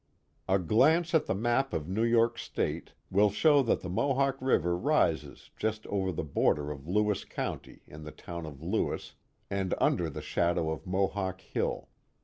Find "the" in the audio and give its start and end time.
1.27-1.35, 3.81-3.87, 6.11-6.23, 8.03-8.09, 10.09-10.23